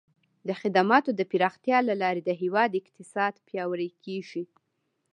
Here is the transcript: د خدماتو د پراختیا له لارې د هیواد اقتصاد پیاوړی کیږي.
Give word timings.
د 0.47 0.49
خدماتو 0.61 1.09
د 1.19 1.21
پراختیا 1.31 1.77
له 1.89 1.93
لارې 2.01 2.21
د 2.25 2.29
هیواد 2.41 2.71
اقتصاد 2.81 3.33
پیاوړی 3.47 3.89
کیږي. 4.03 4.43